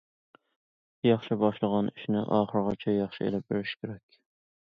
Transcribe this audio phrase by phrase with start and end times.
[1.09, 4.19] ياخشى باشلىغان ئىشنى ئاخىرىغىچە ياخشى ئېلىپ بېرىش كېرەك.